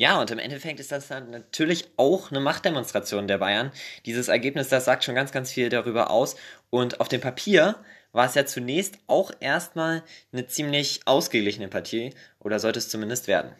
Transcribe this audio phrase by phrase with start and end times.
[0.00, 3.70] Ja, und im Endeffekt ist das dann natürlich auch eine Machtdemonstration der Bayern.
[4.06, 6.36] Dieses Ergebnis, das sagt schon ganz, ganz viel darüber aus.
[6.70, 7.76] Und auf dem Papier
[8.12, 10.02] war es ja zunächst auch erstmal
[10.32, 13.54] eine ziemlich ausgeglichene Partie, oder sollte es zumindest werden.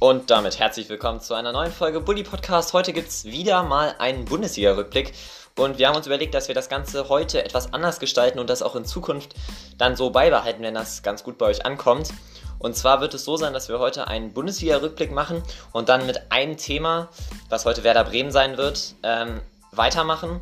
[0.00, 2.72] Und damit herzlich willkommen zu einer neuen Folge Bully Podcast.
[2.72, 5.12] Heute gibt es wieder mal einen Bundesliga-Rückblick.
[5.60, 8.62] Und wir haben uns überlegt, dass wir das Ganze heute etwas anders gestalten und das
[8.62, 9.34] auch in Zukunft
[9.76, 12.14] dann so beibehalten, wenn das ganz gut bei euch ankommt.
[12.58, 16.32] Und zwar wird es so sein, dass wir heute einen Bundesliga-Rückblick machen und dann mit
[16.32, 17.10] einem Thema,
[17.50, 20.40] was heute Werder Bremen sein wird, ähm, weitermachen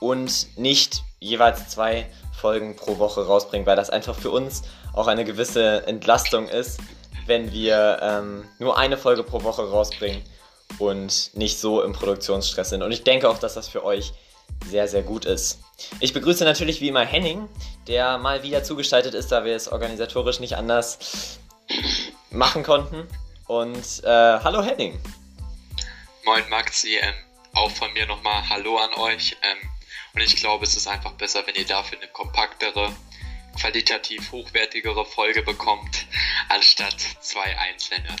[0.00, 4.62] und nicht jeweils zwei Folgen pro Woche rausbringen, weil das einfach für uns
[4.94, 6.80] auch eine gewisse Entlastung ist,
[7.26, 10.22] wenn wir ähm, nur eine Folge pro Woche rausbringen
[10.78, 12.82] und nicht so im Produktionsstress sind.
[12.82, 14.14] Und ich denke auch, dass das für euch
[14.68, 15.60] sehr, sehr gut ist.
[16.00, 17.48] Ich begrüße natürlich wie immer Henning,
[17.86, 21.38] der mal wieder zugestaltet ist, da wir es organisatorisch nicht anders
[22.30, 23.08] machen konnten.
[23.46, 25.00] Und äh, hallo Henning.
[26.24, 27.14] Moin Maxi, ähm,
[27.52, 29.36] auch von mir nochmal Hallo an euch.
[29.42, 29.68] Ähm,
[30.14, 32.90] und ich glaube, es ist einfach besser, wenn ihr dafür eine kompaktere,
[33.60, 36.06] qualitativ hochwertigere Folge bekommt,
[36.48, 38.16] anstatt zwei einzelne.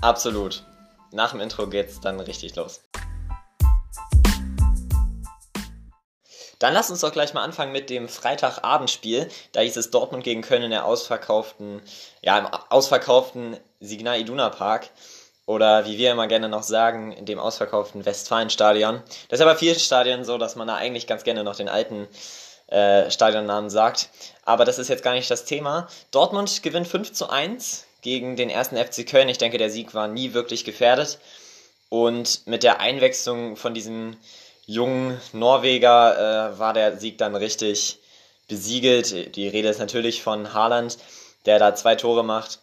[0.00, 0.64] Absolut.
[1.12, 2.82] Nach dem Intro geht's dann richtig los.
[6.58, 9.28] Dann lass uns doch gleich mal anfangen mit dem Freitagabendspiel.
[9.52, 11.82] Da hieß es Dortmund gegen Köln in der ausverkauften,
[12.22, 14.88] ja, im ausverkauften Signal Iduna Park.
[15.46, 19.02] Oder wie wir immer gerne noch sagen, in dem ausverkauften Westfalenstadion.
[19.28, 22.08] Das ist aber vielen Stadien so, dass man da eigentlich ganz gerne noch den alten
[22.68, 24.08] äh, Stadionnamen sagt.
[24.44, 25.86] Aber das ist jetzt gar nicht das Thema.
[26.10, 29.28] Dortmund gewinnt 5 zu 1 gegen den ersten FC Köln.
[29.28, 31.18] Ich denke, der Sieg war nie wirklich gefährdet.
[31.90, 34.16] Und mit der Einwechslung von diesem
[34.66, 37.98] jungen Norweger äh, war der Sieg dann richtig
[38.48, 39.36] besiegelt.
[39.36, 40.98] Die Rede ist natürlich von Haaland,
[41.46, 42.60] der da zwei Tore macht.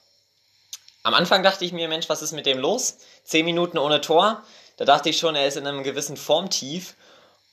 [1.03, 2.97] Am Anfang dachte ich mir, Mensch, was ist mit dem los?
[3.23, 4.43] Zehn Minuten ohne Tor.
[4.77, 6.95] Da dachte ich schon, er ist in einem gewissen Formtief.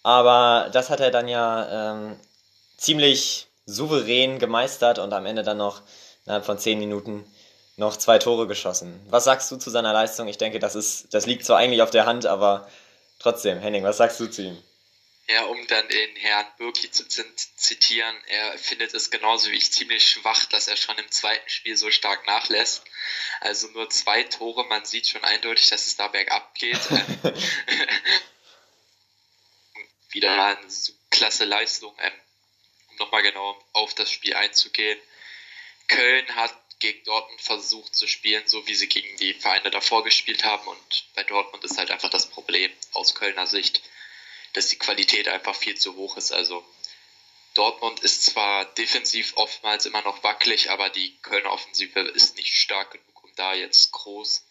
[0.02, 2.16] Aber das hat er dann ja ähm,
[2.76, 5.82] ziemlich souverän gemeistert und am Ende dann noch
[6.24, 7.24] innerhalb von zehn Minuten
[7.76, 9.00] noch zwei Tore geschossen.
[9.08, 10.28] Was sagst du zu seiner Leistung?
[10.28, 12.66] Ich denke, das ist, das liegt zwar eigentlich auf der Hand, aber
[13.18, 14.62] Trotzdem, Henning, was sagst du zu ihm?
[15.30, 20.08] Ja, um dann den Herrn Birki zu zitieren, er findet es genauso wie ich ziemlich
[20.08, 22.82] schwach, dass er schon im zweiten Spiel so stark nachlässt.
[23.40, 26.80] Also nur zwei Tore, man sieht schon eindeutig, dass es da bergab geht.
[30.10, 30.66] Wieder eine
[31.10, 32.12] klasse Leistung, ähm,
[32.88, 34.98] um nochmal genau auf das Spiel einzugehen.
[35.88, 40.44] Köln hat gegen Dortmund versucht zu spielen, so wie sie gegen die Vereine davor gespielt
[40.44, 40.66] haben.
[40.68, 43.82] Und bei Dortmund ist halt einfach das Problem aus Kölner Sicht,
[44.52, 46.32] dass die Qualität einfach viel zu hoch ist.
[46.32, 46.64] Also
[47.54, 52.92] Dortmund ist zwar defensiv oftmals immer noch wackelig, aber die Kölner Offensive ist nicht stark
[52.92, 54.44] genug, um da jetzt groß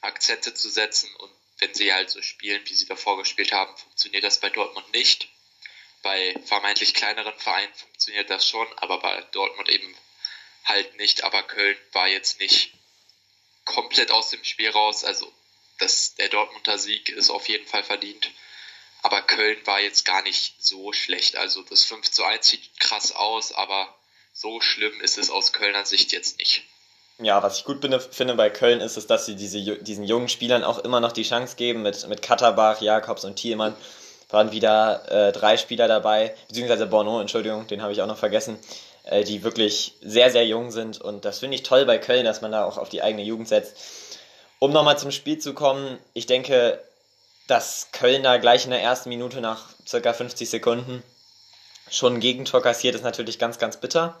[0.00, 1.12] Akzente zu setzen.
[1.16, 4.92] Und wenn sie halt so spielen, wie sie davor gespielt haben, funktioniert das bei Dortmund
[4.92, 5.28] nicht.
[6.02, 9.96] Bei vermeintlich kleineren Vereinen funktioniert das schon, aber bei Dortmund eben
[10.64, 12.72] halt nicht, aber Köln war jetzt nicht
[13.64, 15.04] komplett aus dem Spiel raus.
[15.04, 15.30] Also
[15.78, 18.30] das, der Dortmunder Sieg ist auf jeden Fall verdient.
[19.02, 21.36] Aber Köln war jetzt gar nicht so schlecht.
[21.36, 23.92] Also das 5 zu 1 sieht krass aus, aber
[24.32, 26.62] so schlimm ist es aus Kölner Sicht jetzt nicht.
[27.18, 27.80] Ja, was ich gut
[28.10, 31.24] finde bei Köln ist, ist, dass sie diese, diesen jungen Spielern auch immer noch die
[31.24, 31.82] Chance geben.
[31.82, 33.76] Mit, mit Katterbach, Jakobs und Thielmann
[34.32, 38.58] waren wieder äh, drei Spieler dabei, beziehungsweise Bono, Entschuldigung, den habe ich auch noch vergessen,
[39.04, 41.00] äh, die wirklich sehr, sehr jung sind.
[41.00, 43.48] Und das finde ich toll bei Köln, dass man da auch auf die eigene Jugend
[43.48, 43.76] setzt.
[44.58, 46.80] Um nochmal zum Spiel zu kommen, ich denke,
[47.48, 51.02] dass Köln da gleich in der ersten Minute nach circa 50 Sekunden
[51.90, 54.18] schon ein Gegentor kassiert, ist natürlich ganz, ganz bitter.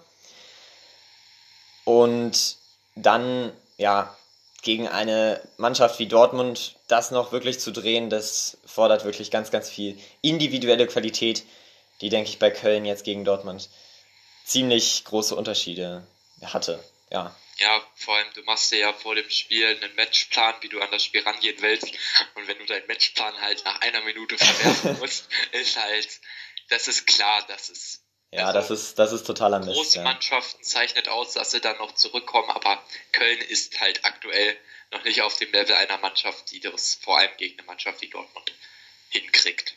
[1.84, 2.56] Und
[2.94, 4.14] dann, ja,
[4.62, 9.68] gegen eine Mannschaft wie Dortmund das noch wirklich zu drehen, das fordert wirklich ganz, ganz
[9.68, 11.44] viel individuelle Qualität,
[12.00, 13.68] die, denke ich, bei Köln jetzt gegen Dortmund
[14.44, 16.06] ziemlich große Unterschiede
[16.42, 16.82] hatte.
[17.10, 17.36] Ja.
[17.58, 20.90] Ja, vor allem, du machst dir ja vor dem Spiel einen Matchplan, wie du an
[20.90, 21.86] das Spiel rangehen willst.
[22.34, 26.08] Und wenn du deinen Matchplan halt nach einer Minute verwerfen musst, ist halt,
[26.70, 28.01] das ist klar, das ist.
[28.32, 29.74] Ja, also, das ist, das ist totaler Mist.
[29.74, 30.04] Große ja.
[30.04, 32.82] Mannschaften zeichnet aus, dass sie dann noch zurückkommen, aber
[33.12, 34.56] Köln ist halt aktuell
[34.90, 38.08] noch nicht auf dem Level einer Mannschaft, die das vor allem gegen eine Mannschaft wie
[38.08, 38.52] Dortmund
[39.10, 39.74] hinkriegt.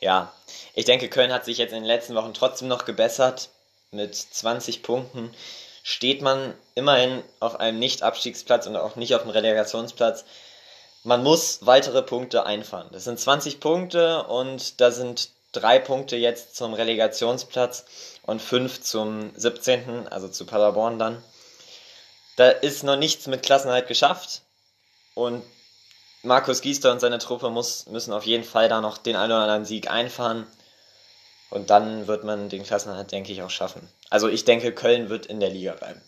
[0.00, 0.34] Ja,
[0.74, 3.50] ich denke, Köln hat sich jetzt in den letzten Wochen trotzdem noch gebessert
[3.92, 5.34] mit 20 Punkten
[5.82, 10.24] steht man immerhin auf einem Nicht-Abstiegsplatz und auch nicht auf einem Relegationsplatz.
[11.04, 12.88] Man muss weitere Punkte einfahren.
[12.90, 17.84] Das sind 20 Punkte und da sind drei Punkte jetzt zum Relegationsplatz.
[18.22, 21.22] und 5 zum 17., also zu Paderborn dann.
[22.36, 24.42] Da ist noch nichts mit Klassenheit geschafft
[25.14, 25.44] und
[26.22, 29.42] Markus Giester und seine Truppe muss, müssen auf jeden Fall da noch den einen oder
[29.42, 30.46] anderen Sieg einfahren.
[31.50, 33.88] Und dann wird man den Klassenhalt, denke ich, auch schaffen.
[34.10, 36.02] Also ich denke, Köln wird in der Liga bleiben.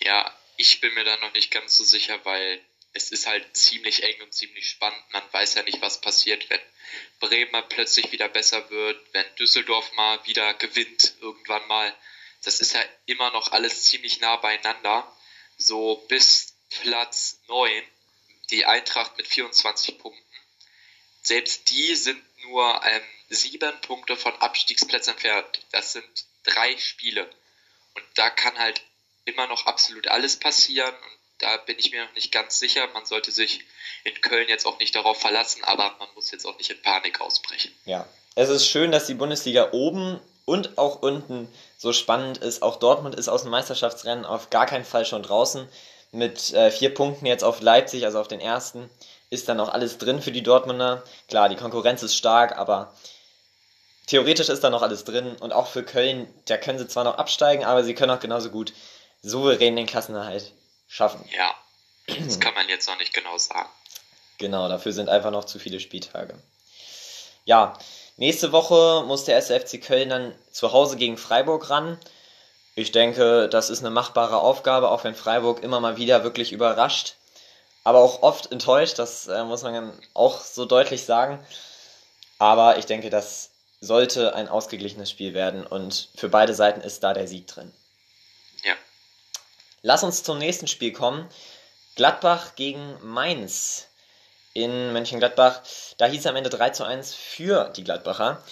[0.00, 2.60] Ja, ich bin mir da noch nicht ganz so sicher, weil
[2.92, 5.00] es ist halt ziemlich eng und ziemlich spannend.
[5.12, 6.60] Man weiß ja nicht, was passiert, wenn
[7.20, 11.94] Bremen mal plötzlich wieder besser wird, wenn Düsseldorf mal wieder gewinnt irgendwann mal.
[12.42, 15.10] Das ist ja immer noch alles ziemlich nah beieinander.
[15.56, 17.82] So bis Platz 9,
[18.50, 20.22] die Eintracht mit 24 Punkten.
[21.22, 25.60] Selbst die sind nur ähm, sieben Punkte von Abstiegsplätzen entfernt.
[25.72, 27.30] Das sind drei Spiele.
[27.94, 28.82] Und da kann halt
[29.24, 30.94] immer noch absolut alles passieren.
[30.94, 32.88] Und da bin ich mir noch nicht ganz sicher.
[32.94, 33.60] Man sollte sich
[34.02, 37.20] in Köln jetzt auch nicht darauf verlassen, aber man muss jetzt auch nicht in Panik
[37.20, 37.70] ausbrechen.
[37.84, 42.62] Ja, es ist schön, dass die Bundesliga oben und auch unten so spannend ist.
[42.62, 45.68] Auch Dortmund ist aus dem Meisterschaftsrennen auf gar keinen Fall schon draußen.
[46.12, 48.88] Mit äh, vier Punkten jetzt auf Leipzig, also auf den ersten,
[49.28, 51.02] ist dann auch alles drin für die Dortmunder.
[51.28, 52.94] Klar, die Konkurrenz ist stark, aber
[54.06, 55.36] theoretisch ist da noch alles drin.
[55.40, 58.48] Und auch für Köln, da können sie zwar noch absteigen, aber sie können auch genauso
[58.48, 58.72] gut
[59.22, 60.52] souverän den Klassenerhalt
[60.94, 61.28] schaffen.
[61.36, 61.54] Ja,
[62.24, 63.68] das kann man jetzt noch nicht genau sagen.
[64.38, 66.34] Genau, dafür sind einfach noch zu viele Spieltage.
[67.44, 67.78] Ja,
[68.16, 71.98] nächste Woche muss der SFC Köln dann zu Hause gegen Freiburg ran.
[72.76, 77.14] Ich denke, das ist eine machbare Aufgabe, auch wenn Freiburg immer mal wieder wirklich überrascht,
[77.84, 81.44] aber auch oft enttäuscht, das äh, muss man auch so deutlich sagen.
[82.38, 83.50] Aber ich denke, das
[83.80, 87.72] sollte ein ausgeglichenes Spiel werden und für beide Seiten ist da der Sieg drin.
[89.86, 91.28] Lass uns zum nächsten Spiel kommen.
[91.94, 93.86] Gladbach gegen Mainz
[94.54, 95.60] in Mönchengladbach.
[95.98, 98.42] Da hieß es am Ende 3 zu 1 für die Gladbacher.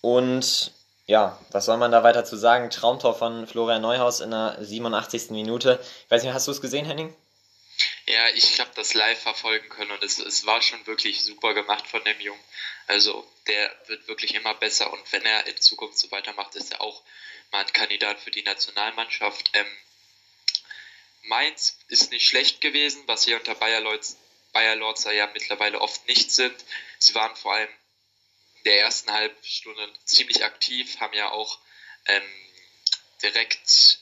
[0.00, 0.72] Und
[1.06, 2.70] ja, was soll man da weiter zu sagen?
[2.70, 5.30] Traumtor von Florian Neuhaus in der 87.
[5.30, 5.78] Minute.
[6.06, 7.14] Ich weiß nicht, hast du es gesehen, Henning?
[8.06, 11.86] Ja, ich habe das live verfolgen können und es, es war schon wirklich super gemacht
[11.86, 12.42] von dem Jungen.
[12.88, 16.80] Also der wird wirklich immer besser und wenn er in Zukunft so weitermacht, ist er
[16.80, 17.00] auch
[17.52, 19.50] mal ein Kandidat für die Nationalmannschaft.
[19.54, 19.66] Ähm,
[21.30, 24.16] Mainz ist nicht schlecht gewesen, was sie unter Bayer Lords,
[24.52, 26.54] Bayer Lords ja mittlerweile oft nicht sind.
[26.98, 27.68] Sie waren vor allem
[28.56, 31.60] in der ersten Halbstunde ziemlich aktiv, haben ja auch
[32.06, 32.28] ähm,
[33.22, 34.00] direkt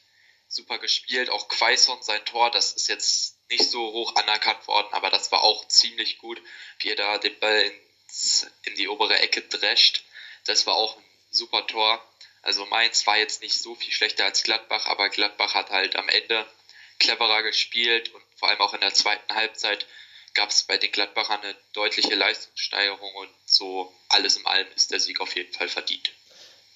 [0.48, 1.28] super gespielt.
[1.28, 5.42] Auch Quaison, sein Tor, das ist jetzt nicht so hoch anerkannt worden, aber das war
[5.42, 6.40] auch ziemlich gut,
[6.78, 10.02] wie er da den Ball ins, in die obere Ecke drescht.
[10.46, 12.02] Das war auch ein super Tor.
[12.40, 16.08] Also Mainz war jetzt nicht so viel schlechter als Gladbach, aber Gladbach hat halt am
[16.08, 16.50] Ende
[16.98, 19.86] cleverer gespielt und vor allem auch in der zweiten Halbzeit
[20.34, 25.00] gab es bei den Gladbachern eine deutliche Leistungssteigerung und so alles in allem ist der
[25.00, 26.10] Sieg auf jeden Fall verdient.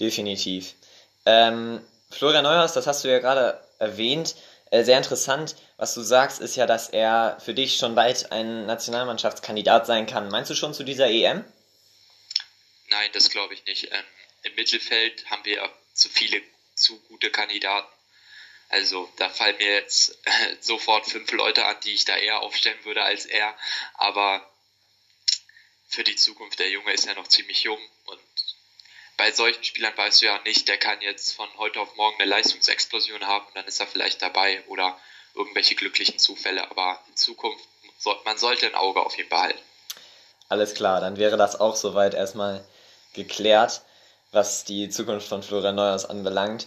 [0.00, 0.74] Definitiv.
[1.26, 4.34] Ähm, Florian Neuhaus, das hast du ja gerade erwähnt,
[4.70, 5.54] äh, sehr interessant.
[5.76, 10.28] Was du sagst, ist ja, dass er für dich schon bald ein Nationalmannschaftskandidat sein kann.
[10.28, 11.44] Meinst du schon zu dieser EM?
[12.88, 13.92] Nein, das glaube ich nicht.
[13.92, 14.04] Ähm,
[14.44, 16.40] Im Mittelfeld haben wir zu viele
[16.74, 17.88] zu gute Kandidaten.
[18.72, 22.84] Also da fallen mir jetzt äh, sofort fünf Leute an, die ich da eher aufstellen
[22.84, 23.54] würde als er.
[23.94, 24.44] Aber
[25.88, 28.20] für die Zukunft, der Junge ist ja noch ziemlich jung und
[29.18, 32.30] bei solchen Spielern weißt du ja nicht, der kann jetzt von heute auf morgen eine
[32.30, 34.98] Leistungsexplosion haben und dann ist er vielleicht dabei oder
[35.34, 36.70] irgendwelche glücklichen Zufälle.
[36.70, 37.64] Aber in Zukunft,
[38.24, 39.60] man sollte ein Auge auf ihn behalten.
[40.48, 42.64] Alles klar, dann wäre das auch soweit erstmal
[43.12, 43.82] geklärt,
[44.30, 46.66] was die Zukunft von Florian Neuers anbelangt.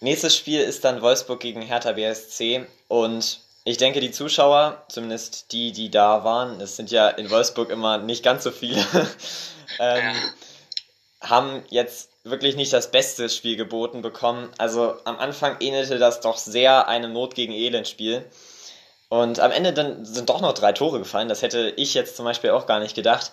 [0.00, 5.72] Nächstes Spiel ist dann Wolfsburg gegen Hertha BSC und ich denke, die Zuschauer, zumindest die,
[5.72, 8.84] die da waren, es sind ja in Wolfsburg immer nicht ganz so viele,
[9.80, 10.14] ähm,
[11.20, 14.50] haben jetzt wirklich nicht das beste Spiel geboten bekommen.
[14.58, 18.24] Also am Anfang ähnelte das doch sehr einem Not gegen Elend Spiel.
[19.08, 21.28] Und am Ende dann sind doch noch drei Tore gefallen.
[21.28, 23.32] Das hätte ich jetzt zum Beispiel auch gar nicht gedacht.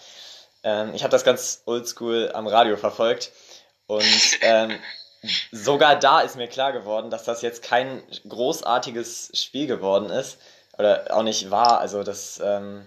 [0.63, 3.31] Ähm, ich habe das ganz oldschool am Radio verfolgt.
[3.87, 4.79] Und ähm,
[5.51, 10.37] sogar da ist mir klar geworden, dass das jetzt kein großartiges Spiel geworden ist.
[10.77, 11.79] Oder auch nicht war.
[11.79, 12.85] Also das, ähm,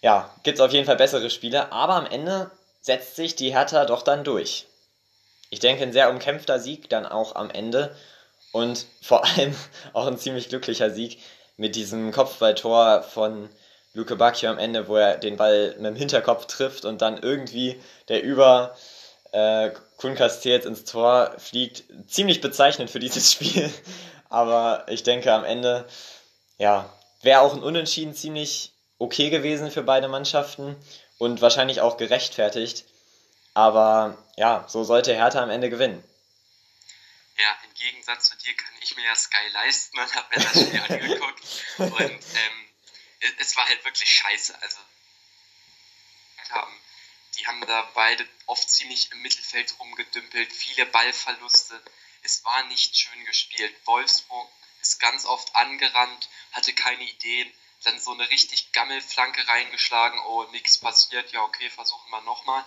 [0.00, 1.72] ja, gibt es auf jeden Fall bessere Spiele.
[1.72, 2.50] Aber am Ende
[2.80, 4.66] setzt sich die Hertha doch dann durch.
[5.50, 7.94] Ich denke, ein sehr umkämpfter Sieg dann auch am Ende.
[8.52, 9.54] Und vor allem
[9.92, 11.20] auch ein ziemlich glücklicher Sieg
[11.56, 13.50] mit diesem Kopfballtor von
[13.94, 17.80] Luke Bacchio am Ende, wo er den Ball mit dem Hinterkopf trifft und dann irgendwie
[18.08, 18.76] der über
[19.32, 21.84] äh, Kun Castells ins Tor fliegt.
[22.08, 23.72] Ziemlich bezeichnend für dieses Spiel.
[24.28, 25.88] Aber ich denke am Ende,
[26.58, 26.92] ja,
[27.22, 30.76] wäre auch ein Unentschieden ziemlich okay gewesen für beide Mannschaften
[31.18, 32.84] und wahrscheinlich auch gerechtfertigt.
[33.54, 36.02] Aber ja, so sollte Hertha am Ende gewinnen.
[37.36, 40.60] Ja, im Gegensatz zu dir kann ich mir ja Sky leisten und habe mir das
[40.60, 41.42] Spiel angeguckt.
[41.78, 42.68] Und ähm,
[43.38, 44.54] es war halt wirklich scheiße.
[44.60, 44.78] Also,
[46.50, 46.77] haben,
[47.38, 51.80] die haben da beide oft ziemlich im Mittelfeld rumgedümpelt, viele Ballverluste.
[52.22, 53.74] Es war nicht schön gespielt.
[53.86, 54.48] Wolfsburg
[54.80, 57.52] ist ganz oft angerannt, hatte keine Ideen.
[57.84, 60.18] Dann so eine richtig Gammelflanke reingeschlagen.
[60.26, 61.30] Oh, nichts passiert.
[61.32, 62.64] Ja, okay, versuchen wir nochmal.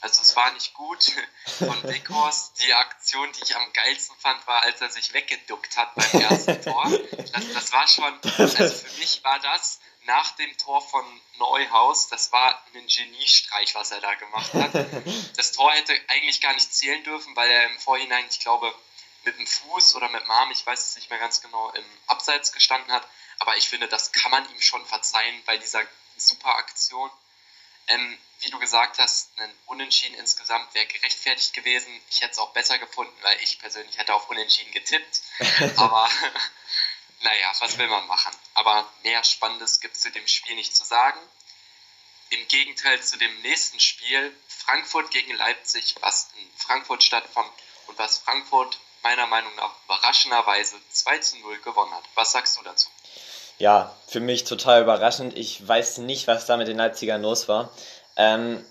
[0.00, 1.02] Also es war nicht gut
[1.58, 2.60] von Weghorst.
[2.62, 6.62] Die Aktion, die ich am geilsten fand, war, als er sich weggeduckt hat beim ersten
[6.62, 6.84] Tor.
[7.32, 11.04] Das, das war schon, also für mich war das nach dem Tor von
[11.38, 14.72] Neuhaus, das war ein Geniestreich, was er da gemacht hat.
[15.36, 18.74] Das Tor hätte eigentlich gar nicht zählen dürfen, weil er im Vorhinein, ich glaube,
[19.24, 21.84] mit dem Fuß oder mit dem Arm, ich weiß es nicht mehr ganz genau, im
[22.06, 23.06] Abseits gestanden hat.
[23.38, 25.82] Aber ich finde, das kann man ihm schon verzeihen bei dieser
[26.16, 27.10] super Aktion.
[27.88, 32.00] Ähm, wie du gesagt hast, ein Unentschieden insgesamt wäre gerechtfertigt gewesen.
[32.10, 35.22] Ich hätte es auch besser gefunden, weil ich persönlich hätte auf Unentschieden getippt.
[35.76, 36.08] Aber
[37.24, 38.32] naja, was will man machen?
[38.54, 41.18] Aber mehr Spannendes gibt es zu dem Spiel nicht zu sagen.
[42.30, 47.50] Im Gegenteil zu dem nächsten Spiel, Frankfurt gegen Leipzig, was in Frankfurt stattfand
[47.86, 52.04] und was Frankfurt meiner Meinung nach überraschenderweise 2 zu 0 gewonnen hat.
[52.14, 52.88] Was sagst du dazu?
[53.58, 55.36] Ja, für mich total überraschend.
[55.36, 57.70] Ich weiß nicht, was da mit den Leipzigern los war.
[58.16, 58.64] Ähm,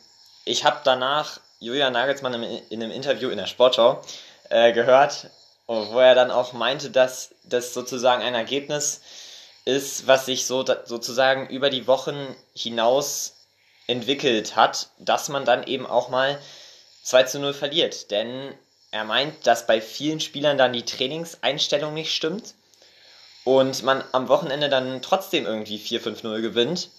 [0.46, 4.04] ich habe danach Julian Nagelsmann in, in einem Interview in der Sportschau
[4.50, 5.30] äh, gehört,
[5.68, 9.02] wo er dann auch meinte, dass das sozusagen ein Ergebnis
[9.66, 13.48] ist, was sich so sozusagen über die Wochen hinaus
[13.88, 16.40] entwickelt hat, dass man dann eben auch mal
[17.04, 18.12] 2 zu 0 verliert.
[18.12, 18.54] Denn
[18.92, 22.54] er meint, dass bei vielen Spielern dann die Trainingseinstellung nicht stimmt
[23.44, 26.90] und man am Wochenende dann trotzdem irgendwie 4-5-0 gewinnt.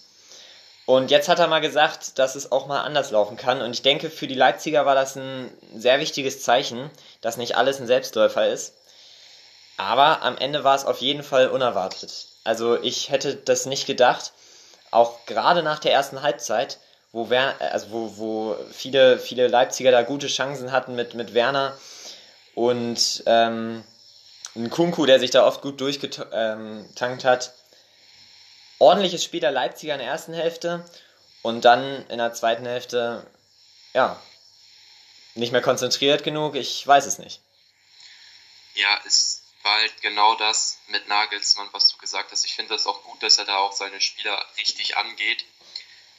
[0.85, 3.61] Und jetzt hat er mal gesagt, dass es auch mal anders laufen kann.
[3.61, 7.79] Und ich denke, für die Leipziger war das ein sehr wichtiges Zeichen, dass nicht alles
[7.79, 8.73] ein Selbstläufer ist.
[9.77, 12.27] Aber am Ende war es auf jeden Fall unerwartet.
[12.43, 14.31] Also ich hätte das nicht gedacht.
[14.91, 16.77] Auch gerade nach der ersten Halbzeit,
[17.11, 21.75] wo, Wer also wo, wo viele, viele Leipziger da gute Chancen hatten mit, mit Werner
[22.53, 23.83] und ähm,
[24.55, 27.53] ein Kunku, der sich da oft gut durchgetankt hat.
[28.79, 30.85] Ordentliches Spiel der Leipziger in der ersten Hälfte
[31.41, 33.25] und dann in der zweiten Hälfte,
[33.93, 34.21] ja,
[35.35, 37.41] nicht mehr konzentriert genug, ich weiß es nicht.
[38.73, 42.45] Ja, es war halt genau das mit Nagelsmann, was du gesagt hast.
[42.45, 45.45] Ich finde das auch gut, dass er da auch seine Spieler richtig angeht,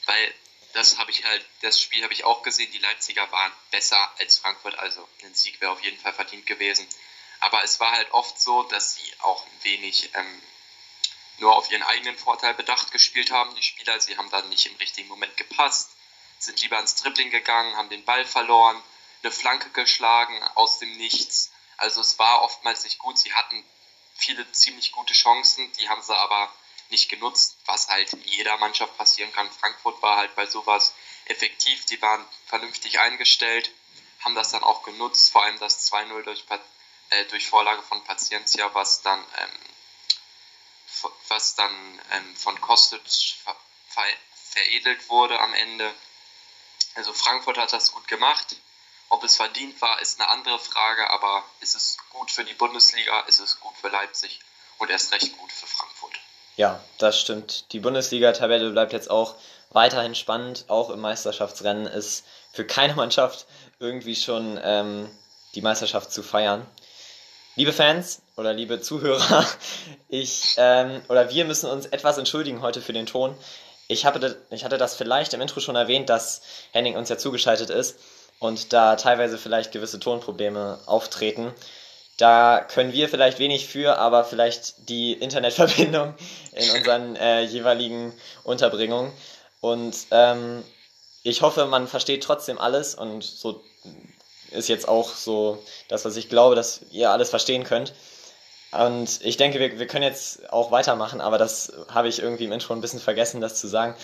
[0.07, 0.35] weil
[0.73, 4.39] das habe ich halt, das Spiel habe ich auch gesehen, die Leipziger waren besser als
[4.39, 6.87] Frankfurt, also ein Sieg wäre auf jeden Fall verdient gewesen.
[7.41, 10.43] Aber es war halt oft so, dass sie auch ein wenig ähm,
[11.38, 14.00] nur auf ihren eigenen Vorteil bedacht gespielt haben, die Spieler.
[14.00, 15.90] Sie haben dann nicht im richtigen Moment gepasst,
[16.38, 18.81] sind lieber ins Dribbling gegangen, haben den Ball verloren,
[19.23, 21.50] eine Flanke geschlagen aus dem Nichts.
[21.76, 23.19] Also es war oftmals nicht gut.
[23.19, 23.64] Sie hatten
[24.14, 26.52] viele ziemlich gute Chancen, die haben sie aber
[26.88, 29.50] nicht genutzt, was halt jeder Mannschaft passieren kann.
[29.50, 30.95] Frankfurt war halt bei sowas
[31.26, 33.71] effektiv, die waren vernünftig eingestellt,
[34.21, 36.45] haben das dann auch genutzt, vor allem das 2-0 durch
[37.11, 39.50] äh, durch Vorlage von Paciencia, was dann, ähm,
[41.29, 41.73] was dann
[42.13, 43.03] ähm, von Kostic
[43.45, 43.57] ver
[43.89, 44.03] ver
[44.35, 45.93] veredelt wurde am Ende.
[46.95, 48.57] Also Frankfurt hat das gut gemacht.
[49.09, 53.21] Ob es verdient war, ist eine andere Frage, aber ist es gut für die Bundesliga,
[53.29, 54.41] ist es gut für Leipzig
[54.79, 56.19] und erst recht gut für Frankfurt.
[56.57, 57.73] Ja, das stimmt.
[57.73, 59.37] Die Bundesliga-Tabelle bleibt jetzt auch
[59.71, 60.65] weiterhin spannend.
[60.69, 63.47] Auch im Meisterschaftsrennen ist für keine Mannschaft
[63.79, 65.17] irgendwie schon ähm,
[65.55, 66.67] die Meisterschaft zu feiern.
[67.59, 69.47] Liebe Fans oder liebe Zuhörer,
[70.11, 73.35] ich ähm, oder wir müssen uns etwas entschuldigen heute für den Ton.
[73.89, 77.71] Ich, habe, ich hatte das vielleicht im Intro schon erwähnt, dass Henning uns ja zugeschaltet
[77.71, 77.99] ist
[78.41, 81.55] und da teilweise vielleicht gewisse Tonprobleme auftreten.
[82.19, 86.13] Da können wir vielleicht wenig für, aber vielleicht die Internetverbindung
[86.53, 88.13] in unseren äh, jeweiligen
[88.45, 89.15] Unterbringungen.
[89.63, 90.63] Und ähm,
[91.23, 93.65] ich hoffe, man versteht trotzdem alles und so
[94.50, 97.93] ist jetzt auch so das, was ich glaube, dass ihr alles verstehen könnt.
[98.73, 102.53] Und ich denke, wir, wir können jetzt auch weitermachen, aber das habe ich irgendwie im
[102.53, 103.97] Intro ein bisschen vergessen, das zu sagen.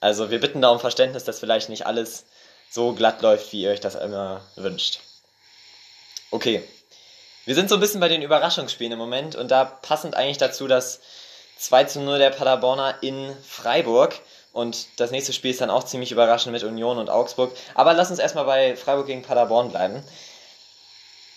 [0.00, 2.24] Also wir bitten da um Verständnis, dass vielleicht nicht alles
[2.70, 5.00] so glatt läuft, wie ihr euch das immer wünscht.
[6.30, 6.62] Okay.
[7.44, 10.68] Wir sind so ein bisschen bei den Überraschungsspielen im Moment und da passend eigentlich dazu
[10.68, 11.00] das
[11.58, 14.18] 2 zu 0 der Paderborner in Freiburg.
[14.52, 17.56] Und das nächste Spiel ist dann auch ziemlich überraschend mit Union und Augsburg.
[17.74, 20.04] Aber lass uns erstmal bei Freiburg gegen Paderborn bleiben.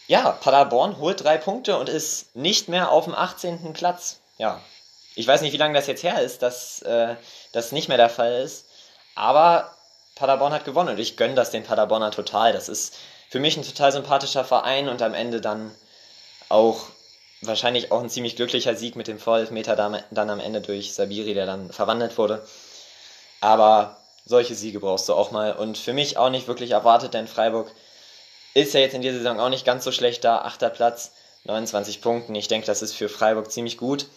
[0.08, 3.74] Ja, Paderborn holt drei Punkte und ist nicht mehr auf dem 18.
[3.74, 4.20] Platz.
[4.38, 4.62] Ja,
[5.16, 7.16] ich weiß nicht, wie lange das jetzt her ist, dass äh,
[7.54, 8.66] das nicht mehr der Fall ist.
[9.16, 9.72] Aber
[10.16, 12.52] Paderborn hat gewonnen und ich gönne das den Paderborner total.
[12.52, 12.98] Das ist
[13.30, 15.74] für mich ein total sympathischer Verein und am Ende dann
[16.50, 16.82] auch
[17.42, 21.46] wahrscheinlich auch ein ziemlich glücklicher Sieg mit dem Vorelfmeter dann am Ende durch Sabiri, der
[21.46, 22.46] dann verwandelt wurde.
[23.42, 27.28] Aber solche Siege brauchst du auch mal und für mich auch nicht wirklich erwartet, denn
[27.28, 27.72] Freiburg
[28.54, 30.40] ist ja jetzt in dieser Saison auch nicht ganz so schlecht da.
[30.40, 31.12] Achter Platz,
[31.44, 32.34] 29 Punkten.
[32.36, 34.08] Ich denke, das ist für Freiburg ziemlich gut.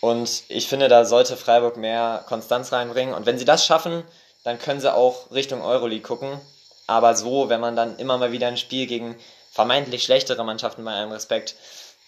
[0.00, 3.14] Und ich finde, da sollte Freiburg mehr Konstanz reinbringen.
[3.14, 4.04] Und wenn sie das schaffen,
[4.44, 6.40] dann können sie auch Richtung Euroleague gucken.
[6.86, 9.16] Aber so, wenn man dann immer mal wieder ein Spiel gegen
[9.50, 11.56] vermeintlich schlechtere Mannschaften bei einem Respekt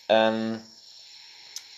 [0.08, 0.62] ähm,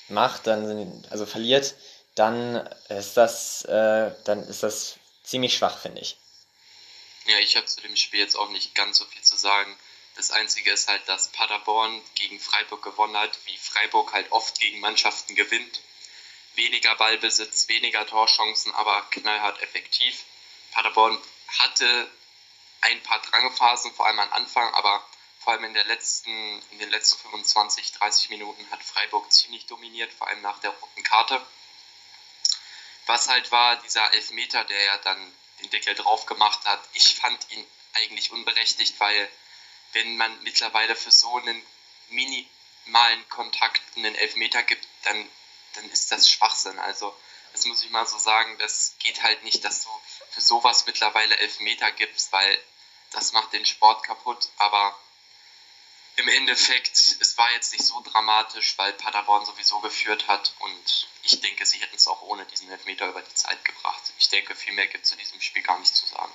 [0.09, 1.75] macht, dann sind, also verliert,
[2.15, 2.57] dann
[2.89, 6.17] ist das, äh, dann ist das ziemlich schwach, finde ich.
[7.27, 9.77] Ja, ich habe zu dem Spiel jetzt auch nicht ganz so viel zu sagen.
[10.17, 14.81] Das Einzige ist halt, dass Paderborn gegen Freiburg gewonnen hat, wie Freiburg halt oft gegen
[14.81, 15.81] Mannschaften gewinnt.
[16.57, 20.25] Weniger Ballbesitz, weniger Torchancen, aber knallhart effektiv.
[20.73, 21.19] Paderborn
[21.59, 22.11] hatte
[22.83, 25.05] ein paar Drangephasen, vor allem am Anfang, aber
[25.39, 30.13] vor allem in, der letzten, in den letzten 25, 30 Minuten hat Freiburg ziemlich dominiert,
[30.13, 31.41] vor allem nach der roten Karte.
[33.11, 36.81] Was halt war, dieser Elfmeter, der ja dann den Deckel drauf gemacht hat.
[36.93, 39.29] Ich fand ihn eigentlich unberechtigt, weil
[39.95, 41.67] wenn man mittlerweile für so einen
[42.11, 45.29] minimalen Kontakt einen Elfmeter gibt, dann,
[45.75, 46.79] dann ist das Schwachsinn.
[46.79, 47.13] Also
[47.51, 49.91] das muss ich mal so sagen, das geht halt nicht, dass du
[50.31, 52.63] für sowas mittlerweile Elfmeter gibst, weil
[53.11, 54.51] das macht den Sport kaputt.
[54.59, 54.97] Aber
[56.21, 61.41] im Endeffekt, es war jetzt nicht so dramatisch, weil Paderborn sowieso geführt hat und ich
[61.41, 64.03] denke, sie hätten es auch ohne diesen Elfmeter über die Zeit gebracht.
[64.19, 66.33] Ich denke, viel mehr gibt es zu diesem Spiel gar nicht zu sagen.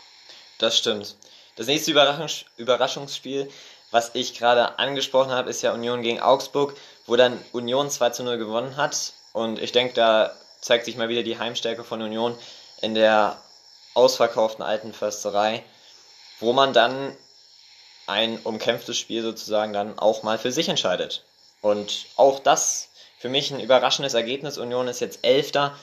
[0.58, 1.16] Das stimmt.
[1.56, 3.52] Das nächste Überraschungs Überraschungsspiel,
[3.92, 6.76] was ich gerade angesprochen habe, ist ja Union gegen Augsburg,
[7.06, 9.14] wo dann Union 2 zu 0 gewonnen hat.
[9.34, 12.38] Und ich denke, da zeigt sich mal wieder die Heimstärke von Union
[12.82, 13.42] in der
[13.94, 15.64] ausverkauften alten Försterei,
[16.40, 17.16] wo man dann
[18.08, 21.24] ein umkämpftes Spiel sozusagen dann auch mal für sich entscheidet.
[21.62, 24.58] Und auch das für mich ein überraschendes Ergebnis.
[24.58, 25.78] Union ist jetzt Elfter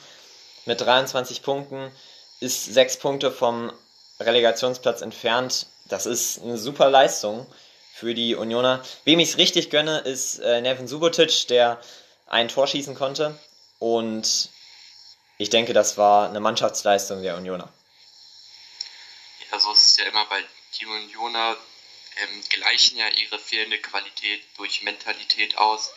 [0.65, 1.91] mit 23 Punkten,
[2.39, 3.71] ist sechs Punkte vom
[4.19, 5.67] Relegationsplatz entfernt.
[5.85, 7.45] Das ist eine super Leistung
[7.93, 8.83] für die Unioner.
[9.03, 11.81] Wem ich es richtig gönne, ist äh, Nevin Subotic, der
[12.27, 13.37] ein Tor schießen konnte.
[13.79, 14.49] Und
[15.37, 17.71] ich denke, das war eine Mannschaftsleistung der Unioner.
[19.51, 20.41] Ja, so ist es ja immer bei
[20.79, 21.57] die Unioner
[22.17, 25.91] ähm, gleichen ja ihre fehlende Qualität durch Mentalität aus.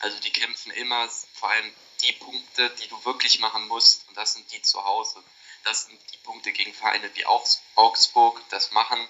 [0.00, 4.34] Also die kämpfen immer, vor allem die Punkte, die du wirklich machen musst, und das
[4.34, 5.22] sind die zu Hause.
[5.64, 7.26] Das sind die Punkte gegen Vereine wie
[7.74, 9.08] Augsburg, das machen,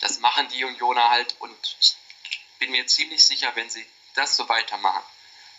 [0.00, 1.94] das machen die Unioner halt und ich
[2.58, 3.84] bin mir ziemlich sicher, wenn sie
[4.14, 5.02] das so weitermachen,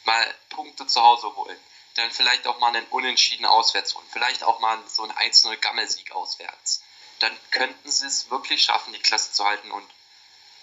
[0.04, 1.60] mal Punkte zu Hause holen,
[1.96, 6.12] dann vielleicht auch mal einen Unentschieden auswärts holen, vielleicht auch mal so einen 1-0 Gammelsieg
[6.12, 6.84] auswärts,
[7.20, 9.88] dann könnten sie es wirklich schaffen, die Klasse zu halten und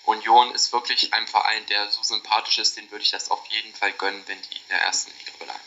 [0.05, 3.75] Union ist wirklich ein Verein, der so sympathisch ist, den würde ich das auf jeden
[3.75, 5.61] Fall gönnen, wenn die in der ersten Liga bleiben.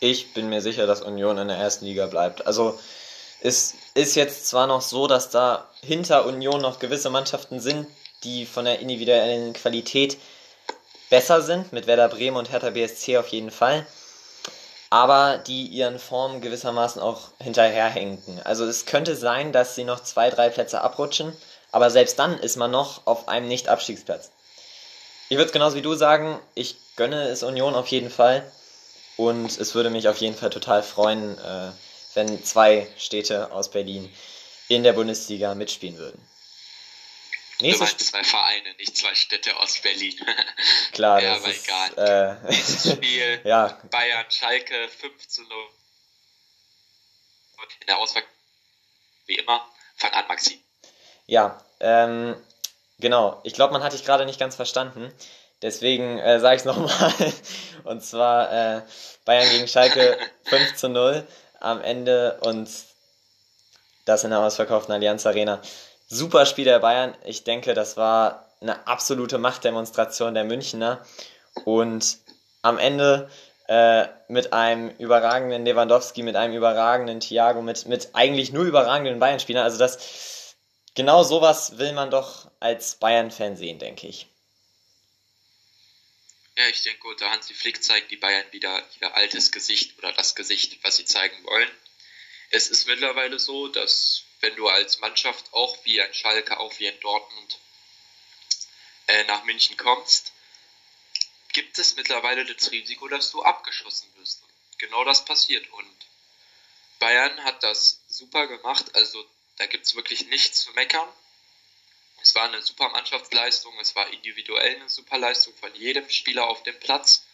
[0.00, 2.46] Ich bin mir sicher, dass Union in der ersten Liga bleibt.
[2.46, 2.78] Also
[3.40, 7.86] es ist jetzt zwar noch so, dass da hinter Union noch gewisse Mannschaften sind,
[8.24, 10.18] die von der individuellen Qualität
[11.08, 13.86] besser sind, mit Werder Bremen und Hertha BSC auf jeden Fall,
[14.90, 18.40] aber die ihren Formen gewissermaßen auch hinterherhinken.
[18.42, 21.36] Also es könnte sein, dass sie noch zwei, drei Plätze abrutschen,
[21.72, 24.30] aber selbst dann ist man noch auf einem Nicht-Abstiegsplatz.
[25.28, 28.50] Ich würde es genauso wie du sagen, ich gönne es Union auf jeden Fall.
[29.16, 31.72] Und es würde mich auf jeden Fall total freuen, äh,
[32.14, 34.14] wenn zwei Städte aus Berlin
[34.68, 36.24] in der Bundesliga mitspielen würden.
[37.60, 40.14] Nächstes du zwei Vereine, nicht zwei Städte aus Berlin.
[40.92, 42.40] Klar, ja, das aber ist, egal.
[42.52, 43.76] Äh, Spiel ja.
[43.90, 45.50] Bayern, Schalke 5 zu 0.
[47.80, 48.22] In der Auswahl,
[49.26, 50.62] wie immer, fang an, Maxi.
[51.28, 52.34] Ja, ähm,
[52.98, 53.38] genau.
[53.44, 55.12] Ich glaube, man hat dich gerade nicht ganz verstanden.
[55.62, 57.12] Deswegen äh, sage ich es nochmal.
[57.84, 58.82] Und zwar äh,
[59.24, 61.24] Bayern gegen Schalke 5 zu 0
[61.60, 62.68] am Ende und
[64.06, 65.60] das in der ausverkauften Allianz Arena.
[66.08, 67.14] Super Spiel der Bayern.
[67.24, 71.04] Ich denke, das war eine absolute Machtdemonstration der Münchner.
[71.64, 72.18] Und
[72.62, 73.28] am Ende
[73.66, 79.64] äh, mit einem überragenden Lewandowski, mit einem überragenden Thiago, mit, mit eigentlich nur überragenden Bayern-Spielern.
[79.64, 80.37] Also das
[80.98, 84.26] genau sowas will man doch als Bayern-Fan sehen, denke ich.
[86.56, 90.34] Ja, ich denke, unter Hansi Flick zeigt die Bayern wieder ihr altes Gesicht oder das
[90.34, 91.70] Gesicht, was sie zeigen wollen.
[92.50, 96.88] Es ist mittlerweile so, dass wenn du als Mannschaft auch wie ein Schalke, auch wie
[96.88, 97.58] ein Dortmund
[99.06, 100.32] äh, nach München kommst,
[101.52, 104.42] gibt es mittlerweile das Risiko, dass du abgeschossen wirst.
[104.42, 105.70] Und genau das passiert.
[105.70, 105.96] Und
[106.98, 108.96] Bayern hat das super gemacht.
[108.96, 109.24] Also
[109.58, 111.08] Da gibt es wirklich nichts zu meckern.
[112.22, 116.62] Es war eine super Mannschaftsleistung, es war individuell eine super Leistung von jedem Spieler auf
[116.62, 117.24] dem Platz.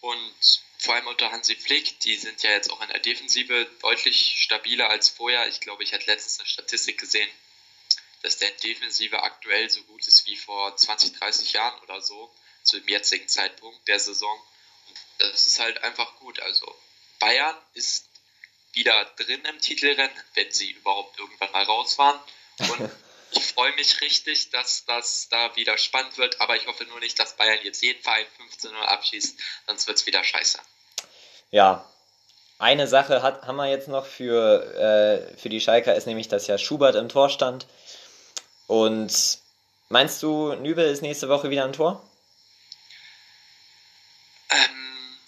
[0.00, 4.42] Und vor allem unter Hansi Flick, die sind ja jetzt auch in der Defensive deutlich
[4.42, 5.48] stabiler als vorher.
[5.48, 7.30] Ich glaube, ich hatte letztens eine Statistik gesehen,
[8.22, 12.32] dass der Defensive aktuell so gut ist wie vor 20, 30 Jahren oder so,
[12.62, 14.40] zu dem jetzigen Zeitpunkt der Saison.
[14.88, 16.40] Und das ist halt einfach gut.
[16.40, 16.76] Also
[17.18, 18.06] Bayern ist
[18.76, 22.20] wieder drin im Titelrennen, wenn sie überhaupt irgendwann mal raus waren.
[22.58, 22.90] Und
[23.32, 27.18] ich freue mich richtig, dass das da wieder spannend wird, aber ich hoffe nur nicht,
[27.18, 28.26] dass Bayern jetzt jeden Verein
[28.60, 30.58] 15-0 abschießt, sonst wird es wieder scheiße.
[31.50, 31.90] Ja,
[32.58, 36.46] eine Sache hat, haben wir jetzt noch für, äh, für die Schalker, ist nämlich, dass
[36.46, 37.66] ja Schubert im Tor stand.
[38.66, 39.38] Und
[39.88, 42.02] meinst du, Nübel ist nächste Woche wieder im Tor?
[44.50, 45.18] Ähm,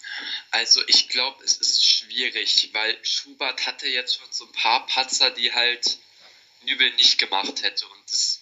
[0.51, 5.31] also ich glaube, es ist schwierig, weil Schubert hatte jetzt schon so ein paar Patzer,
[5.31, 5.99] die halt
[6.61, 7.87] Nübel nicht gemacht hätte.
[7.87, 8.39] Und das,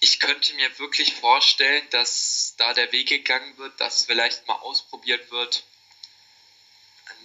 [0.00, 5.30] ich könnte mir wirklich vorstellen, dass da der Weg gegangen wird, dass vielleicht mal ausprobiert
[5.30, 5.64] wird,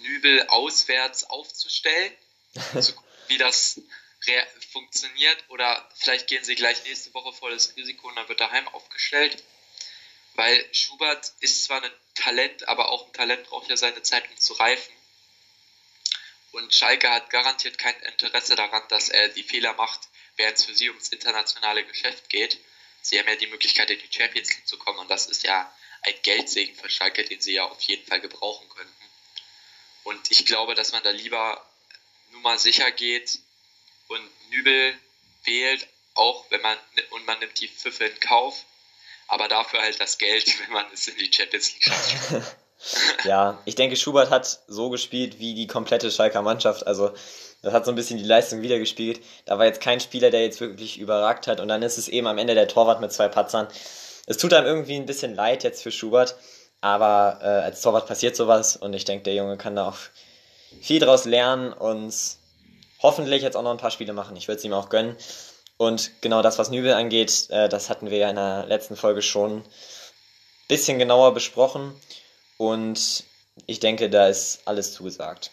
[0.00, 2.12] Nübel auswärts aufzustellen,
[2.80, 2.92] so
[3.28, 3.80] wie das
[4.72, 5.44] funktioniert.
[5.48, 9.42] Oder vielleicht gehen sie gleich nächste Woche vor das Risiko und dann wird daheim aufgestellt.
[10.36, 14.36] Weil Schubert ist zwar ein Talent, aber auch ein Talent braucht ja seine Zeit, um
[14.36, 14.94] zu reifen.
[16.52, 20.00] Und Schalke hat garantiert kein Interesse daran, dass er die Fehler macht,
[20.36, 22.58] während es für sie ums internationale Geschäft geht.
[23.00, 25.74] Sie haben ja die Möglichkeit, in die Champions League zu kommen und das ist ja
[26.02, 28.92] ein Geldsegen für Schalke, den sie ja auf jeden Fall gebrauchen könnten.
[30.04, 31.68] Und ich glaube, dass man da lieber
[32.30, 33.38] nur mal sicher geht
[34.08, 34.98] und Nübel
[35.44, 36.78] wählt, auch wenn man
[37.10, 38.64] und man nimmt die Pfiffe in Kauf,
[39.28, 42.56] aber dafür halt das Geld, wenn man es in die Champions League schafft.
[43.24, 46.86] ja, ich denke, Schubert hat so gespielt wie die komplette Schalker Mannschaft.
[46.86, 47.12] Also,
[47.62, 49.20] das hat so ein bisschen die Leistung wiedergespielt.
[49.44, 51.60] Da war jetzt kein Spieler, der jetzt wirklich überragt hat.
[51.60, 53.66] Und dann ist es eben am Ende der Torwart mit zwei Patzern.
[54.26, 56.36] Es tut einem irgendwie ein bisschen leid jetzt für Schubert.
[56.80, 58.76] Aber äh, als Torwart passiert sowas.
[58.76, 59.98] Und ich denke, der Junge kann da auch
[60.80, 62.14] viel draus lernen und
[63.02, 64.36] hoffentlich jetzt auch noch ein paar Spiele machen.
[64.36, 65.16] Ich würde es ihm auch gönnen.
[65.78, 69.22] Und genau das, was Nübel angeht, äh, das hatten wir ja in der letzten Folge
[69.22, 69.64] schon ein
[70.68, 71.94] bisschen genauer besprochen.
[72.56, 73.24] Und
[73.66, 75.50] ich denke, da ist alles zugesagt.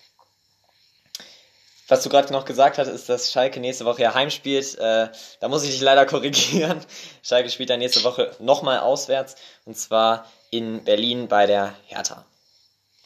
[1.89, 4.75] Was du gerade noch gesagt hast, ist, dass Schalke nächste Woche ja heimspielt.
[4.79, 5.09] Äh,
[5.41, 6.83] da muss ich dich leider korrigieren.
[7.21, 9.35] Schalke spielt dann nächste Woche nochmal auswärts.
[9.65, 12.25] Und zwar in Berlin bei der Hertha.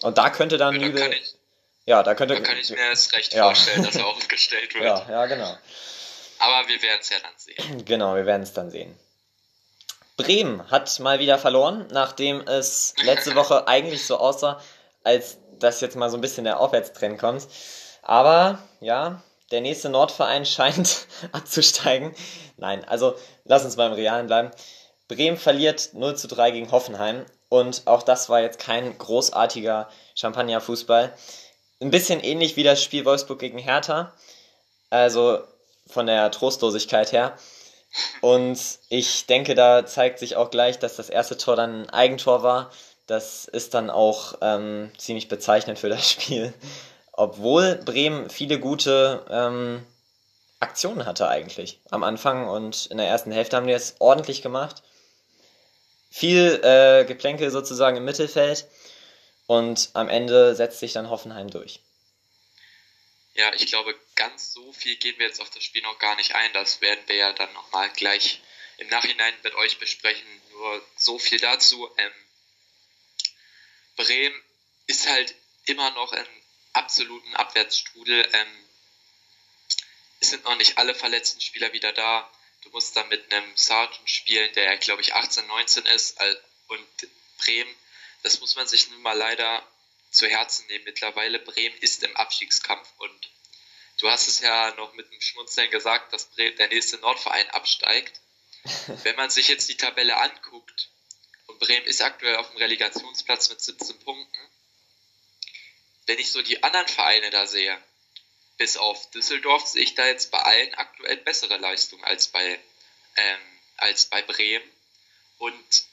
[0.02, 1.12] Und da könnte dann ja, Nübel.
[1.86, 2.36] Ja, da könnte.
[2.36, 3.46] Da kann ich mir das recht ja.
[3.46, 4.84] vorstellen, dass er aufgestellt wird.
[4.84, 5.58] Ja, ja, genau.
[6.40, 7.86] Aber wir werden es ja dann sehen.
[7.86, 8.98] Genau, wir werden es dann sehen.
[10.18, 14.60] Bremen hat mal wieder verloren, nachdem es letzte Woche eigentlich so aussah,
[15.04, 17.48] als dass jetzt mal so ein bisschen der Aufwärtstrend kommt.
[18.02, 19.22] Aber ja,
[19.52, 22.16] der nächste Nordverein scheint abzusteigen.
[22.58, 24.52] Nein, also lass uns beim Realen bleiben.
[25.08, 31.14] Bremen verliert 0 zu 3 gegen Hoffenheim und auch das war jetzt kein großartiger Champagner-Fußball.
[31.80, 34.14] Ein bisschen ähnlich wie das Spiel Wolfsburg gegen Hertha,
[34.90, 35.44] also
[35.88, 37.38] von der Trostlosigkeit her.
[38.22, 42.44] Und ich denke, da zeigt sich auch gleich, dass das erste Tor dann ein Eigentor
[42.44, 42.72] war.
[43.08, 46.54] Das ist dann auch ähm, ziemlich bezeichnend für das Spiel.
[47.14, 49.86] Obwohl Bremen viele gute ähm,
[50.60, 54.84] Aktionen hatte eigentlich am Anfang und in der ersten Hälfte haben die es ordentlich gemacht.
[56.10, 58.68] Viel äh, Geplänkel sozusagen im Mittelfeld
[59.46, 61.82] und am Ende setzt sich dann Hoffenheim durch.
[63.36, 66.36] Ja, ich glaube, ganz so viel gehen wir jetzt auf das Spiel noch gar nicht
[66.36, 66.52] ein.
[66.52, 68.42] Das werden wir ja dann nochmal gleich
[68.78, 70.28] im Nachhinein mit euch besprechen.
[70.52, 71.90] Nur so viel dazu.
[71.98, 72.12] Ähm,
[73.96, 74.44] Bremen
[74.88, 75.34] ist halt
[75.66, 76.28] immer noch im
[76.74, 78.28] absoluten Abwärtsstrudel.
[78.34, 78.66] Ähm,
[80.20, 82.30] es sind noch nicht alle verletzten Spieler wieder da.
[82.64, 86.20] Du musst dann mit einem Sergeant spielen, der, glaube ich, 18, 19 ist.
[86.68, 86.88] Und
[87.38, 87.74] Bremen,
[88.24, 89.66] das muss man sich nun mal leider
[90.10, 91.40] zu Herzen nehmen mittlerweile.
[91.40, 93.32] Bremen ist im Abstiegskampf und
[93.98, 98.20] du hast es ja noch mit dem Schmunzeln gesagt, dass Bremen, der nächste Nordverein absteigt.
[99.04, 100.90] Wenn man sich jetzt die Tabelle anguckt
[101.48, 104.38] und Bremen ist aktuell auf dem Relegationsplatz mit 17 Punkten,
[106.08, 107.78] wenn ich so die anderen Vereine da sehe,
[108.58, 112.60] bis auf Düsseldorf sehe ich da jetzt bei allen aktuell bessere Leistungen als bei,
[113.18, 114.72] ähm, als bei Bremen.
[115.38, 115.86] Und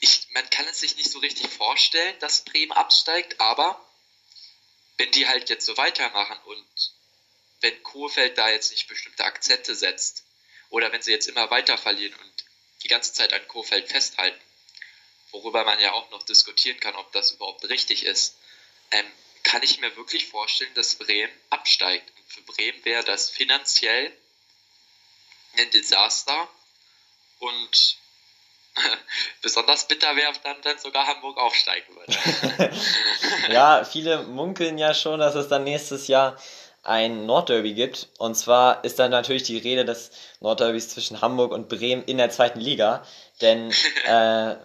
[0.00, 3.84] ich, man kann es sich nicht so richtig vorstellen, dass Bremen absteigt, aber
[4.98, 6.92] wenn die halt jetzt so weitermachen und
[7.60, 10.24] wenn Kohfeldt da jetzt nicht bestimmte Akzente setzt
[10.70, 12.44] oder wenn sie jetzt immer weiter verlieren und
[12.82, 14.40] die ganze Zeit an Kohfeldt festhalten,
[15.30, 18.36] worüber man ja auch noch diskutieren kann, ob das überhaupt richtig ist,
[18.90, 19.10] ähm,
[19.42, 22.10] kann ich mir wirklich vorstellen, dass Bremen absteigt.
[22.16, 24.12] Und für Bremen wäre das finanziell
[25.56, 26.48] ein Desaster
[27.38, 27.98] und
[29.42, 32.72] besonders bitter wäre dann, wenn sogar Hamburg aufsteigen würde.
[33.52, 36.36] ja, viele munkeln ja schon, dass es dann nächstes Jahr
[36.82, 38.08] ein Nordderby gibt.
[38.18, 40.10] Und zwar ist dann natürlich die Rede des
[40.40, 43.04] Nordderbys zwischen Hamburg und Bremen in der zweiten Liga.
[43.40, 43.72] Denn
[44.04, 44.56] äh,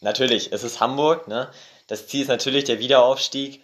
[0.00, 1.50] natürlich, es ist Hamburg, ne?
[1.88, 3.62] Das Ziel ist natürlich der Wiederaufstieg.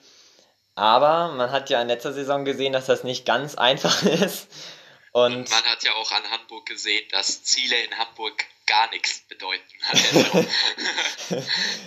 [0.74, 4.48] Aber man hat ja in letzter Saison gesehen, dass das nicht ganz einfach ist.
[5.12, 9.20] Und, und man hat ja auch an Hamburg gesehen, dass Ziele in Hamburg gar nichts
[9.28, 9.62] bedeuten.
[9.90, 10.46] Also,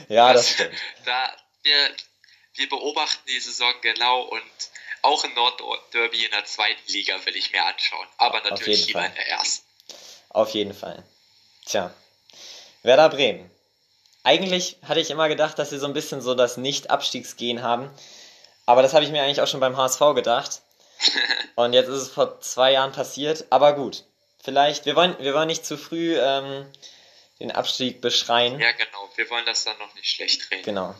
[0.07, 0.75] ja, das, das stimmt.
[1.03, 1.89] Da, wir,
[2.53, 4.43] wir beobachten die Saison genau und
[5.01, 8.07] auch ein Nordderby in der zweiten Liga will ich mir anschauen.
[8.17, 9.65] Aber natürlich lieber in der ersten.
[10.29, 11.03] Auf jeden Fall.
[11.65, 11.91] Tja.
[12.83, 13.49] Werder Bremen.
[14.23, 17.89] Eigentlich hatte ich immer gedacht, dass sie so ein bisschen so das Nicht-Abstiegsgehen haben.
[18.67, 20.61] Aber das habe ich mir eigentlich auch schon beim HSV gedacht.
[21.55, 23.45] Und jetzt ist es vor zwei Jahren passiert.
[23.49, 24.03] Aber gut.
[24.45, 26.67] Vielleicht, wir wollen, wir wollen nicht zu früh ähm,
[27.39, 28.59] den Abstieg beschreien.
[28.59, 29.09] Ja, genau.
[29.15, 30.61] Wir wollen das dann noch nicht schlecht reden.
[30.61, 30.93] Genau.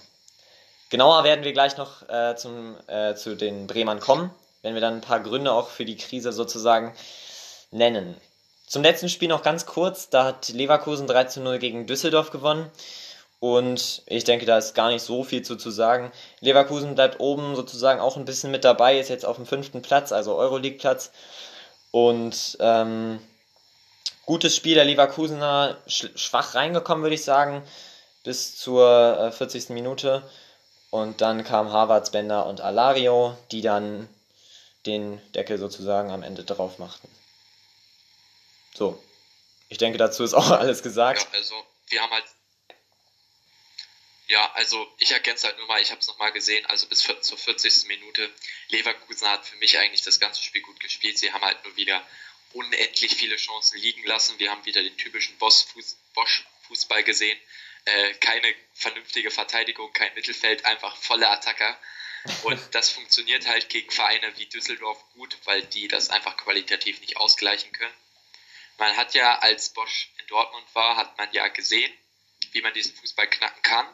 [0.89, 4.95] Genauer werden wir gleich noch äh, zum, äh, zu den Bremern kommen, wenn wir dann
[4.95, 6.95] ein paar Gründe auch für die Krise sozusagen
[7.69, 8.19] nennen.
[8.65, 12.71] Zum letzten Spiel noch ganz kurz, da hat Leverkusen 3 zu 0 gegen Düsseldorf gewonnen.
[13.39, 16.12] Und ich denke, da ist gar nicht so viel zu, zu sagen.
[16.39, 20.12] Leverkusen bleibt oben sozusagen auch ein bisschen mit dabei, ist jetzt auf dem fünften Platz,
[20.12, 21.12] also Euroleague-Platz.
[21.91, 23.19] Und ähm,
[24.25, 27.63] gutes Spiel der Leverkusener, schwach reingekommen, würde ich sagen,
[28.23, 29.69] bis zur äh, 40.
[29.69, 30.27] Minute.
[30.89, 34.09] Und dann kamen Harvards, Bender und Alario, die dann
[34.85, 37.09] den Deckel sozusagen am Ende drauf machten.
[38.73, 39.01] So.
[39.67, 41.21] Ich denke, dazu ist auch alles gesagt.
[41.21, 41.55] Ja, also
[41.88, 42.25] wir haben halt.
[44.27, 47.38] Ja, also ich es halt nur mal, ich habe es nochmal gesehen, also bis zur
[47.38, 47.88] 40.
[47.88, 48.27] Minute.
[48.69, 51.17] Leverkusen hat für mich eigentlich das ganze Spiel gut gespielt.
[51.17, 52.01] Sie haben halt nur wieder
[52.53, 54.39] unendlich viele Chancen liegen lassen.
[54.39, 57.39] Wir haben wieder den typischen Bosch-Fußball gesehen
[57.86, 61.79] äh, keine vernünftige Verteidigung, kein Mittelfeld, einfach volle Attacker.
[62.43, 67.17] Und das funktioniert halt gegen Vereine wie Düsseldorf gut, weil die das einfach qualitativ nicht
[67.17, 67.93] ausgleichen können.
[68.77, 71.93] Man hat ja, als Bosch in Dortmund war, hat man ja gesehen,
[72.51, 73.88] wie man diesen Fußball knacken kann.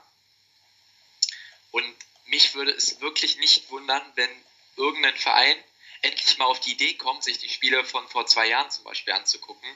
[1.72, 4.30] Und mich würde es wirklich nicht wundern, wenn
[4.78, 5.64] irgendein Verein
[6.02, 9.14] endlich mal auf die Idee kommt, sich die Spiele von vor zwei Jahren zum Beispiel
[9.14, 9.70] anzugucken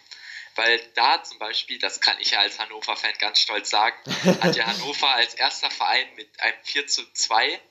[0.55, 3.95] weil da zum Beispiel, das kann ich ja als Hannover-Fan ganz stolz sagen,
[4.41, 7.61] hat ja Hannover als erster Verein mit einem 4 zu 2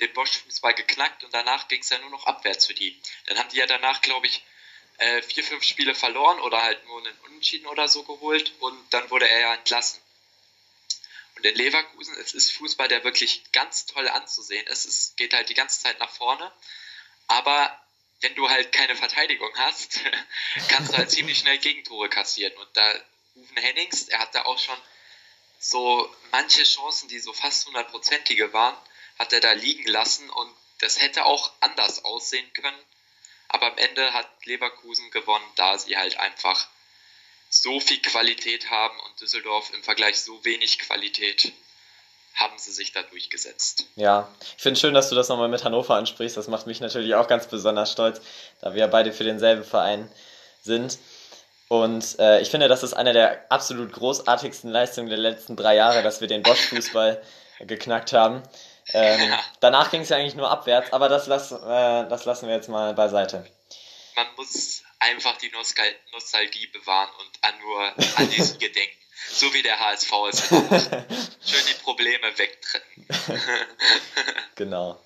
[0.00, 3.00] den Bosch-Fußball geknackt und danach ging es ja nur noch abwärts für die.
[3.26, 4.42] Dann haben die ja danach, glaube ich,
[4.98, 9.08] äh, vier, fünf Spiele verloren oder halt nur einen Unentschieden oder so geholt und dann
[9.10, 10.00] wurde er ja entlassen.
[11.36, 14.84] Und in Leverkusen, es ist Fußball, der wirklich ganz toll anzusehen ist.
[14.84, 16.52] Es geht halt die ganze Zeit nach vorne,
[17.26, 17.83] aber
[18.24, 20.00] wenn du halt keine Verteidigung hast,
[20.68, 22.56] kannst du halt ziemlich schnell Gegentore kassieren.
[22.56, 22.94] Und da
[23.34, 24.78] Uwe Hennings, er hat da auch schon
[25.58, 28.76] so manche Chancen, die so fast hundertprozentige waren,
[29.18, 32.78] hat er da liegen lassen und das hätte auch anders aussehen können.
[33.48, 36.66] Aber am Ende hat Leverkusen gewonnen, da sie halt einfach
[37.50, 41.52] so viel Qualität haben und Düsseldorf im Vergleich so wenig Qualität
[42.34, 43.86] haben sie sich da durchgesetzt.
[43.96, 46.36] Ja, ich finde es schön, dass du das nochmal mit Hannover ansprichst.
[46.36, 48.20] Das macht mich natürlich auch ganz besonders stolz,
[48.60, 50.10] da wir ja beide für denselben Verein
[50.62, 50.98] sind.
[51.68, 56.02] Und äh, ich finde, das ist eine der absolut großartigsten Leistungen der letzten drei Jahre,
[56.02, 57.22] dass wir den Bosch-Fußball
[57.60, 58.42] geknackt haben.
[58.92, 59.40] Ähm, ja.
[59.60, 62.68] Danach ging es ja eigentlich nur abwärts, aber das, lass, äh, das lassen wir jetzt
[62.68, 63.46] mal beiseite.
[64.14, 67.80] Man muss einfach die Nostal Nostalgie bewahren und an nur
[68.18, 69.03] an die Siege denken.
[69.30, 73.06] So wie der HSV es Schön die Probleme wegtreten.
[74.54, 74.98] genau.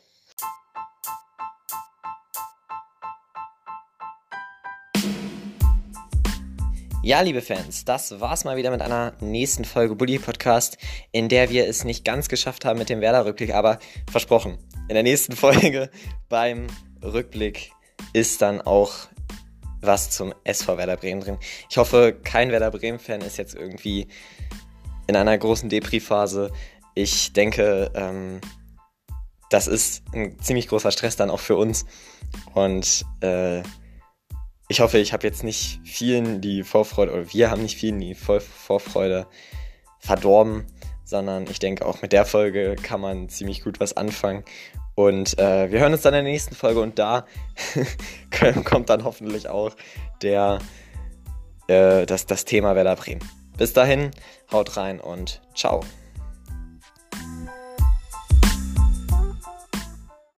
[7.08, 10.76] Ja, liebe Fans, das war's mal wieder mit einer nächsten Folge Bully Podcast,
[11.10, 13.78] in der wir es nicht ganz geschafft haben mit dem Werder-Rückblick, aber
[14.10, 15.90] versprochen, in der nächsten Folge
[16.28, 16.66] beim
[17.02, 17.72] Rückblick
[18.12, 19.08] ist dann auch
[19.80, 21.38] was zum SV Werder Bremen drin.
[21.70, 24.08] Ich hoffe, kein Werder Bremen-Fan ist jetzt irgendwie
[25.06, 26.52] in einer großen Depri-Phase.
[26.94, 28.40] Ich denke, ähm,
[29.50, 31.86] das ist ein ziemlich großer Stress dann auch für uns.
[32.54, 33.62] Und äh,
[34.68, 38.14] ich hoffe, ich habe jetzt nicht vielen die Vorfreude, oder wir haben nicht vielen die
[38.14, 39.26] Vorfreude
[39.98, 40.66] verdorben,
[41.04, 44.44] sondern ich denke, auch mit der Folge kann man ziemlich gut was anfangen.
[44.98, 47.24] Und äh, wir hören uns dann in der nächsten Folge und da
[48.64, 49.76] kommt dann hoffentlich auch
[50.22, 50.58] der,
[51.68, 53.22] äh, das, das Thema Werder Bremen.
[53.56, 54.10] Bis dahin,
[54.50, 55.84] haut rein und ciao.